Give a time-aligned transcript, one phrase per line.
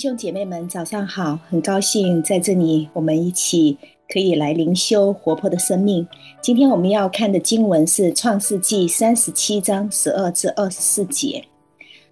[0.00, 1.38] 兄姐妹们，早上好！
[1.50, 3.76] 很高兴在这里，我们一起
[4.08, 6.08] 可以来灵修活泼的生命。
[6.40, 11.44] 今天我们要看的经文是《创世纪》三十七章十二至二十四节。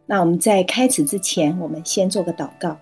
[0.05, 2.77] 那我们在开始之前，我们先做个祷告。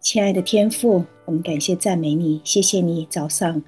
[0.00, 3.62] 亲爱的天父，我们感谢赞美你，谢谢你早上。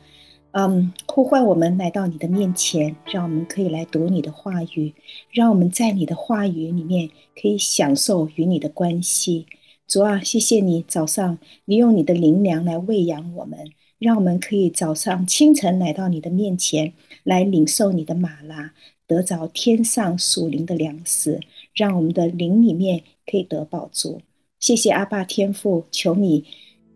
[0.51, 4.93] 嗯，呼唤我们来到你的面前，让我们可以来读你的话语，
[5.31, 7.09] 让我们在你的话语里面
[7.41, 9.47] 可以享受与你的关系。
[9.89, 18.73] 主啊，谢谢你早上，你用你的灵粮来喂养我们，让我们可以早上清晨来到你的面前，来领受你的马拉，
[19.07, 21.39] 得着天上属灵的粮食，
[21.73, 24.21] 让我们的灵里面可以得饱足。
[24.59, 26.45] 谢谢阿爸天父，求你。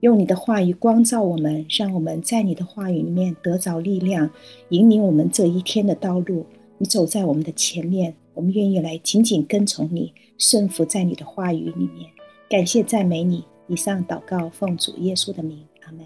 [0.01, 4.29] 用你的话语光照我们，让我们在你的话语里面得着力量，
[4.71, 6.45] 引领我们这一天的道路。
[6.79, 12.11] 你走在我们的前面，我们愿意来紧紧跟从你，顺服在你的话语里面。
[12.51, 13.45] 感谢赞美你。
[13.69, 16.05] 以上祷告奉主耶稣的名，阿门。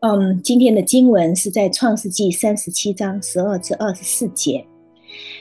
[0.00, 4.66] 嗯，今天的经文是在创世记三十七章十二至二十四节。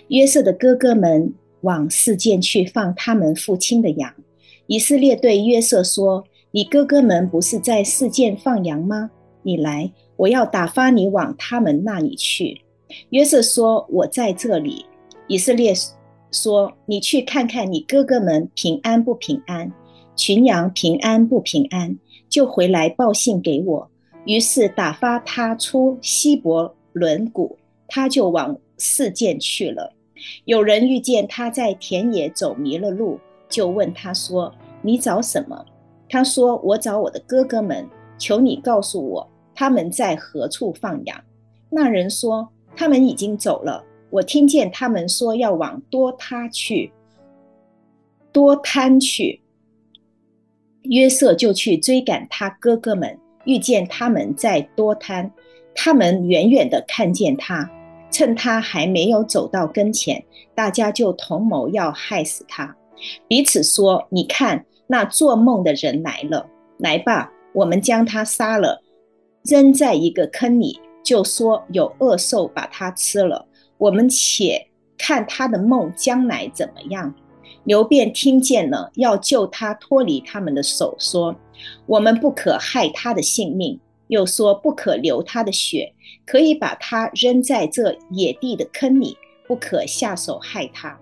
[0.08, 4.14] 约瑟的哥哥们往示剑去放他们父亲的羊。
[4.68, 9.12] 以色列对约瑟说：“你哥哥们不是在示剑放羊吗？
[9.42, 12.62] 你来，我要打发你往他们那里去。”
[13.12, 14.86] 约瑟说：“我在这里。”
[15.28, 15.74] 以色列
[16.34, 19.72] 说：“你去看看你哥哥们平安不平安，
[20.16, 21.96] 群羊平安不平安，
[22.28, 23.90] 就回来报信给我。”
[24.26, 29.94] 于是打发他出希伯伦谷，他就往示剑去了。
[30.46, 33.20] 有人遇见他在田野走迷了路。
[33.50, 35.64] 就问他说：“你找什么？”
[36.10, 37.88] 他说：“我找我的哥哥们，
[38.18, 41.24] 求你告诉我他们在何处放羊。”
[41.70, 46.92] 那人说：“他们已经走了，我听见他们说要往多他去，
[48.32, 49.42] 多贪去。”
[50.84, 55.32] 约瑟就去追赶他哥哥们，遇见他们在多贪，
[55.74, 57.68] 他们远远的看见他，
[58.12, 62.76] 趁他还没有走到跟前，大家就同谋要害死他。
[63.28, 66.48] 彼此说：“你看，那做梦的人来了。
[66.78, 68.80] 来吧，我们将他杀了，
[69.44, 73.48] 扔在一个坑里，就说有恶兽把他吃了。
[73.78, 74.68] 我们且
[74.98, 77.14] 看他的梦将来怎么样。”
[77.66, 81.34] 流便听见了，要救他脱离他们的手，说
[81.88, 85.94] ：“我们不可害他的性命。”又说：“不可流他的血，
[86.26, 89.18] 可以把他扔在这野地的坑里，
[89.48, 91.00] 不可下手害他。”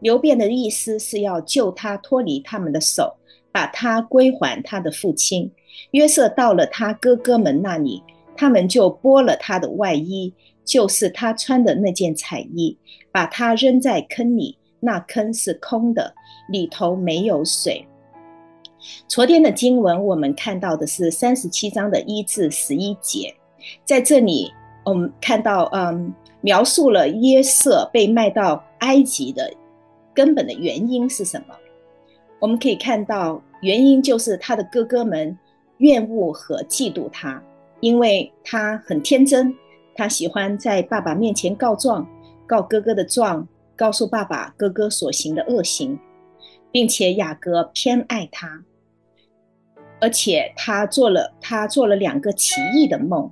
[0.00, 3.16] 流便的意思是要救他脱离他们的手，
[3.50, 5.50] 把他归还他的父亲。
[5.90, 8.02] 约瑟到了他哥哥们那里，
[8.36, 10.32] 他们就剥了他的外衣，
[10.64, 12.76] 就是他穿的那件彩衣，
[13.12, 14.56] 把他扔在坑里。
[14.80, 16.14] 那坑是空的，
[16.50, 17.86] 里头没有水。
[19.08, 23.34] 昨天的经文我们看到的是三十七章的一至十一节，
[23.86, 24.52] 在这里
[24.84, 29.50] 我们看到，嗯，描述了约瑟被卖到埃及的。
[30.12, 31.56] 根本的原因是什么？
[32.38, 35.34] 我们可以看到，原因就是他的哥哥们
[35.78, 37.42] 怨恶和嫉妒他，
[37.80, 39.52] 因为他很天真，
[39.94, 42.06] 他喜欢在爸爸面前告状，
[42.46, 43.46] 告哥哥的状，
[43.76, 45.98] 告诉爸爸哥哥所行的恶行，
[46.70, 48.62] 并且雅各偏爱他，
[50.00, 53.30] 而且他做了他做了两个奇异的梦，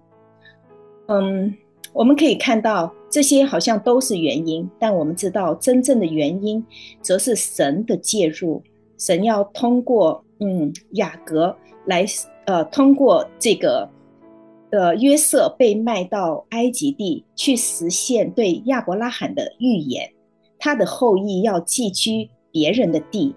[1.07, 1.55] 嗯。
[1.95, 6.65] 我们可以看到，这些好像都是原因，但我们知道真正的原因，
[7.03, 8.63] 则是神的介入。
[8.97, 12.07] 神要通过嗯雅各来，
[12.47, 13.87] 呃，通过这个
[14.73, 20.13] 呃约瑟被卖到埃及地，去实现对亚伯拉罕的预言。
[20.59, 23.37] 他的后裔要寄居别人的地，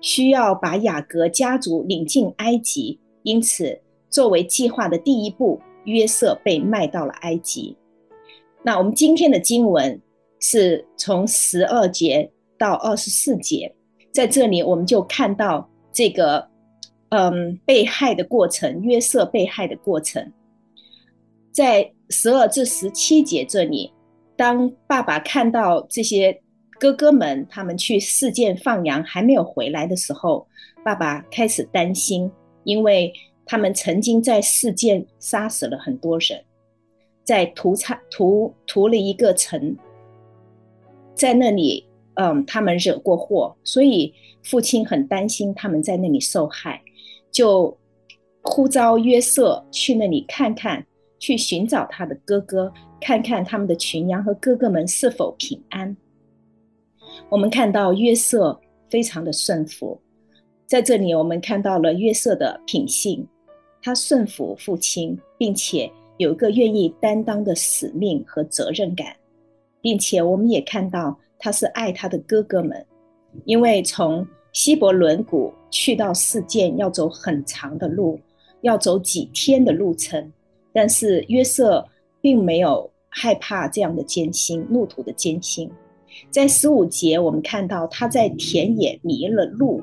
[0.00, 3.78] 需要把雅各家族领进埃及，因此
[4.08, 5.60] 作为计划的第一步。
[5.84, 7.74] 约瑟被卖到了埃及。
[8.62, 9.98] 那我们今天的经文
[10.38, 13.74] 是从十二节到二十四节，
[14.12, 16.46] 在这里我们就看到这个
[17.10, 20.32] 嗯被害的过程，约瑟被害的过程。
[21.52, 23.92] 在十二至十七节这里，
[24.36, 26.40] 当爸爸看到这些
[26.78, 30.46] 哥哥们他们去示剑放羊还没有回来的时候，
[30.84, 32.30] 爸爸开始担心，
[32.64, 33.12] 因为。
[33.46, 36.40] 他们曾经在示剑杀死了很多人，
[37.24, 39.76] 在屠杀屠屠了一个城，
[41.16, 41.84] 在那里，
[42.14, 44.14] 嗯，他们惹过祸，所以
[44.44, 46.80] 父亲很担心他们在那里受害，
[47.30, 47.76] 就
[48.42, 50.84] 呼召约瑟去那里看看，
[51.18, 55.96] 去寻找他的哥哥，看看他们的群羊和哥哥们是否平安。
[57.28, 60.00] 我们看到约瑟非常的顺服。
[60.66, 63.26] 在这里，我们看到了约瑟的品性，
[63.82, 69.16] 他顺服父亲，并且有一个愿意担当的使命和责任感，
[69.80, 72.86] 并且我们也看到他是爱他的哥哥们，
[73.44, 78.18] 因为从希伯伦谷去到示剑要走很长的路，
[78.62, 80.32] 要走几天的路程，
[80.72, 81.86] 但是约瑟
[82.20, 85.70] 并没有害怕这样的艰辛，路途的艰辛。
[86.30, 89.82] 在十五节，我们看到他在田野迷了路。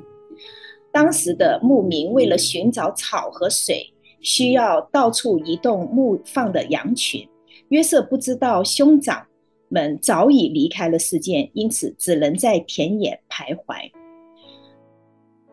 [0.91, 7.27] 当时的牧民为了寻找草和水，需要到处移动牧放的羊群。
[7.69, 9.25] 约瑟不知道兄长
[9.69, 13.91] 们早已离开了世界，因此只能在田野徘徊。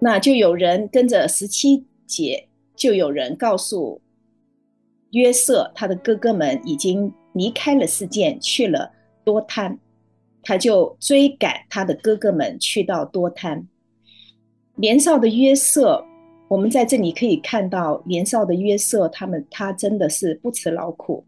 [0.00, 4.00] 那就有人跟着十七节，就有人告诉
[5.11, 8.93] 约瑟，他的哥哥们已经离开了示剑，去了
[9.25, 9.79] 多摊。
[10.46, 13.67] 他就追赶他的哥哥们去到多摊。
[14.75, 16.05] 年少的约瑟，
[16.49, 21.25] 我们在这里可以看到年少的约瑟，他们他真的是不辞劳苦。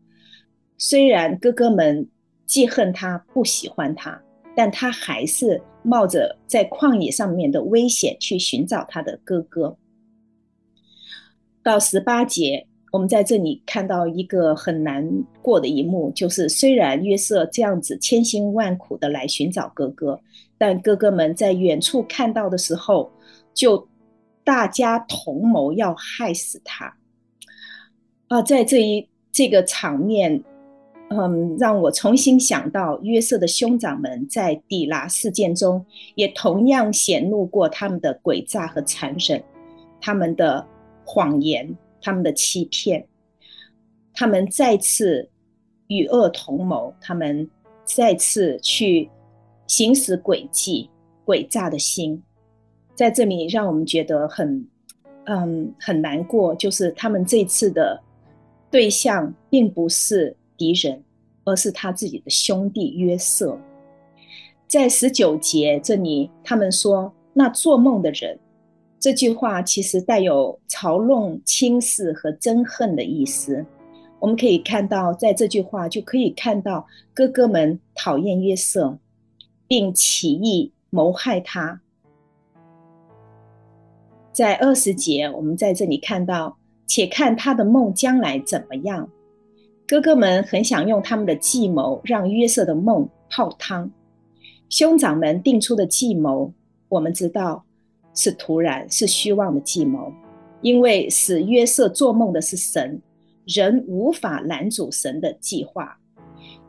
[0.77, 2.07] 虽然哥哥们
[2.45, 4.21] 记恨他，不喜欢他，
[4.55, 9.77] 但他还是冒着在旷野上面的危险去寻找他的哥哥。
[11.63, 15.09] 到十八节，我们在这里看到一个很难
[15.41, 20.21] 过的一幕，就是虽然约瑟这样子千辛万苦的来寻找哥哥，
[20.59, 23.11] 但哥哥们在远处看到的时候，
[23.55, 23.89] 就
[24.43, 26.97] 大家同谋要害死他
[28.29, 28.43] 啊！
[28.43, 30.43] 在这一这个场面，
[31.09, 35.85] 嗯，让我重新想到约瑟的兄长们在底拉事件中，
[36.17, 39.43] 也同样显露过他们的诡诈和残忍，
[40.01, 40.67] 他们的
[41.05, 43.07] 谎言，他们的欺骗，
[44.13, 45.31] 他们再次
[45.87, 47.49] 与恶同谋，他们
[47.85, 49.09] 再次去
[49.69, 50.91] 行使诡计、
[51.25, 52.21] 诡诈的心。
[52.97, 54.67] 在这里，让我们觉得很，
[55.27, 56.53] 嗯，很难过。
[56.57, 58.03] 就是他们这次的
[58.71, 61.03] 对象并不是敌人，
[61.45, 63.59] 而是他自己的兄弟约瑟。
[64.67, 68.39] 在十九节这里，他们说：“那做梦的人。”
[68.99, 73.65] 这句话其实带有嘲弄、轻视和憎恨的意思。
[74.19, 78.99] 我们可以看到，在这句话就可以看到哥哥们讨厌约瑟，
[79.69, 81.81] 并起意谋害他。
[84.33, 86.57] 在二十节，我们在这里看到，
[86.87, 89.09] 且看他的梦将来怎么样。
[89.89, 93.91] 哥哥们很想用他们的计谋让约瑟的梦泡汤。
[94.69, 96.53] 兄长们定出的计谋，
[96.89, 97.65] 我们知道
[98.15, 100.13] 是突然、是虚妄的计谋，
[100.61, 103.01] 因为使约瑟做梦的是神，
[103.45, 105.97] 人无法拦阻神的计划。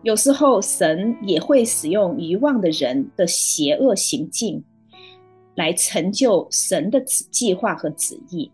[0.04, 4.64] 有时候神也会使用愚妄的人的邪恶行径。
[5.56, 8.52] 来成就神的计划和旨意。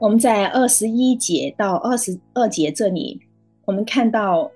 [0.00, 3.20] 我们在二十一节到二十二节这里，
[3.66, 4.50] 我们看到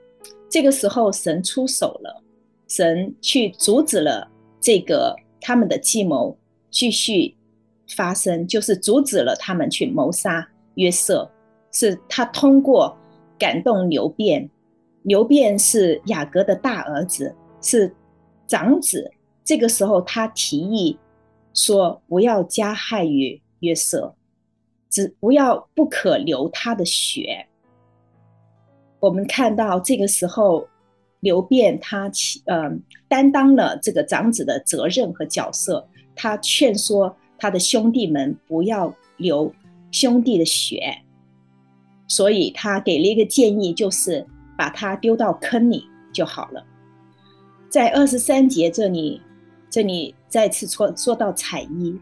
[0.48, 2.22] 这个时候神出手了，
[2.66, 4.26] 神去阻止了
[4.58, 6.34] 这个他们的计谋
[6.70, 7.36] 继续
[7.94, 11.30] 发生，就是阻止了他们去谋杀约瑟。
[11.70, 12.96] 是他通过
[13.38, 14.48] 感动牛便，
[15.02, 17.94] 牛便是雅各的大儿子，是
[18.46, 19.10] 长子。
[19.44, 20.98] 这个时候，他提议
[21.52, 24.14] 说：“不要加害于约瑟，
[24.94, 27.44] 只不要不可流他的血。”
[29.02, 30.68] 我们看到这个时候，
[31.18, 32.08] 流便他
[32.46, 32.70] 呃
[33.08, 35.84] 担当了这个长子的责任和角色，
[36.14, 39.52] 他劝说他的兄弟们不要流
[39.90, 40.96] 兄弟的血，
[42.06, 44.24] 所以他给了一个建议，就是
[44.56, 46.64] 把他丢到坑里就好了。
[47.68, 49.20] 在二十三节这里。
[49.70, 51.98] 这里再次说说到彩衣，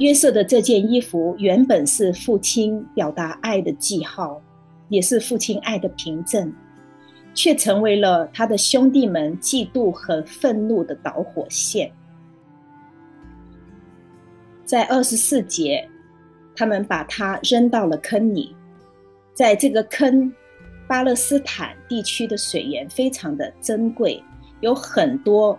[0.00, 4.40] 约瑟的这件衣服原本是父亲表达爱的记号，
[4.88, 6.50] 也是父亲爱的凭证，
[7.34, 11.92] 却成为了他的兄弟们嫉妒和愤怒的导火线。
[14.64, 15.86] 在二十四节，
[16.56, 18.56] 他们把他扔到了坑里，
[19.34, 20.32] 在这个坑，
[20.88, 24.22] 巴勒斯坦地区的水源非常的珍贵，
[24.60, 25.58] 有很多。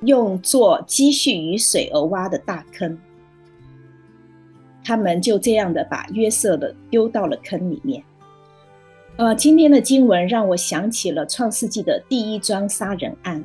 [0.00, 2.98] 用作积蓄雨水而挖的大坑，
[4.84, 8.04] 他们就这样的把约瑟的丢到了坑里面。
[9.16, 13.42] 呃，今天的经文让我想起了创世纪的第一桩杀人案，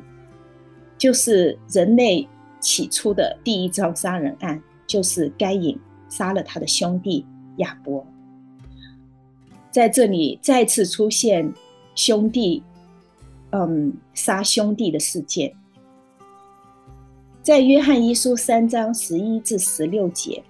[0.98, 2.28] 就是人类
[2.60, 5.80] 起初的第一桩杀人案，就是该隐
[6.10, 7.26] 杀了他的兄弟
[7.58, 8.06] 亚伯。
[9.72, 11.54] 在这里再次出现
[11.94, 12.64] 兄弟，
[13.52, 15.54] 嗯，杀兄弟的事件。
[17.44, 20.44] 在约翰一书三章十一至十六节，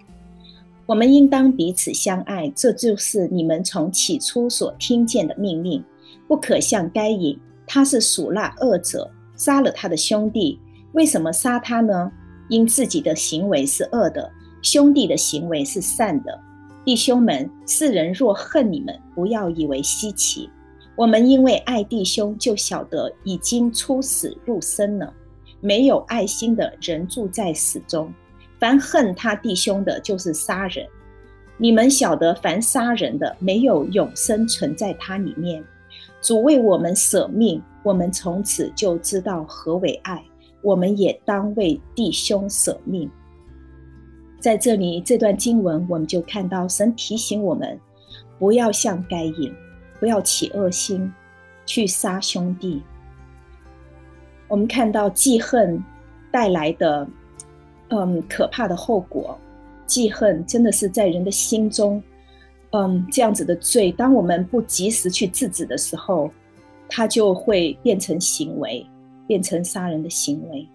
[0.90, 5.86] 我们应当彼此相爱，这就是你们从起初所听见的命令。
[6.28, 10.60] 不可像该隐，他是属那恶者，杀了他的兄弟。
[10.94, 12.12] 为什么杀他呢？
[12.48, 14.32] 因自己的行为是恶的，
[14.64, 16.40] 兄弟的行为是善的。
[16.84, 20.50] 弟兄们，世人若恨你们，不要以为稀奇。
[20.96, 25.14] 我们因为爱弟兄，就晓得已经出死入生了。
[25.62, 28.12] 没有爱心的人住在死中。
[28.60, 30.86] 凡恨他弟兄的，就是杀人。
[31.58, 35.64] 你们晓得，凡杀人的，没有永生存在他里面。
[36.22, 40.24] 主为我们舍命，我们从此就知道何为爱。
[40.62, 43.10] 我们也当为弟兄舍命。
[44.40, 47.80] 在这里，这段经文我们就看到神提醒我们，
[48.38, 49.54] 不要像该隐，
[50.00, 51.14] 不要起恶心
[51.66, 52.82] 去杀兄弟。
[54.50, 55.82] 我们看到记恨
[56.32, 57.08] 带来的，
[57.90, 59.38] 嗯，可怕的后果。
[59.86, 62.02] 记恨真的是在人的心中，
[62.72, 63.92] 嗯，这样子的罪。
[63.92, 66.32] 当我们不及时去制止的时候，
[66.88, 68.86] 它就会变成行为，
[69.28, 70.68] 变成杀人的行为。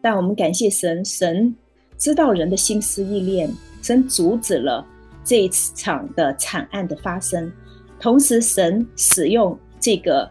[0.00, 1.54] 但我们感谢神，神
[1.98, 4.86] 知道人的心思意念，神阻止了
[5.24, 7.52] 这一场的惨案的发生。
[7.98, 10.30] 同时，神使用这个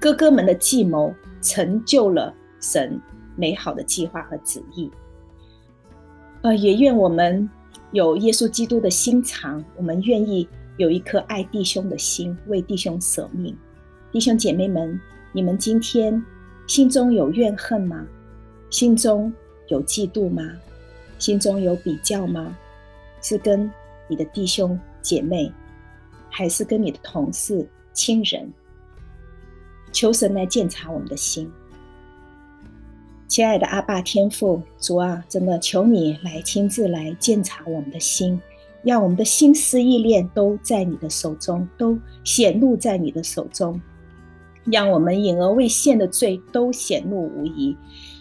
[0.00, 1.14] 哥哥们的计谋。
[1.42, 3.00] 成就了神
[3.36, 4.90] 美好的计划和旨意。
[6.42, 7.48] 呃，也愿我们
[7.92, 13.56] 有耶稣基督的心肠，我们愿意有一颗爱弟兄的心，为弟兄舍命。
[14.12, 15.00] 弟兄姐妹们，
[15.32, 16.24] 你们今天
[16.66, 18.06] 心中有怨恨吗？
[18.70, 19.32] 心中
[19.68, 20.42] 有嫉妒吗？
[21.18, 22.56] 心中有比较吗？
[23.22, 23.70] 是跟
[24.08, 25.52] 你的弟兄姐妹，
[26.30, 28.52] 还是跟你的同事、亲人？
[29.92, 31.50] 求神来鉴察我们的心，
[33.28, 38.40] 亲爱的阿爸天父，主啊，真的求你来亲自来鉴察我们的心，
[38.84, 43.80] 让我们的心思意念都在你的手中，都显露在你的手中，
[44.64, 47.76] 让我们隐而未现的罪都显露无疑。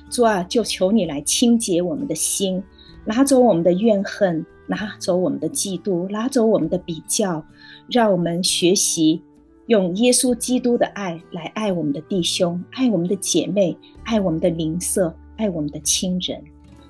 [0.10, 2.62] 主啊，就求你来清洁我们的心，
[3.06, 7.46] 拿走我们的怨恨，拿走我们的嫉妒，拿走我们的比较，
[7.88, 9.22] 让我们学习。
[9.68, 16.44] 用耶稣基督的爱来爱我们的弟兄，爱我们的姐妹，爱我们的邻舍，爱我们的亲人。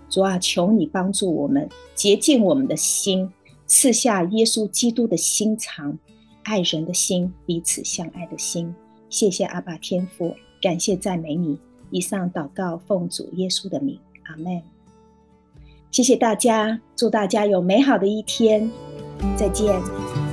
[0.09, 3.31] 主啊，求你帮助我们洁净我们的心，
[3.65, 5.97] 赐下耶稣基督的心肠，
[6.43, 8.73] 爱人的心，彼此相爱的心。
[9.09, 11.57] 谢谢阿爸天父，感谢赞美你。
[11.91, 14.61] 以上祷告奉主耶稣的名，阿门。
[15.91, 18.69] 谢谢大家，祝大家有美好的一天，
[19.37, 20.24] 再见。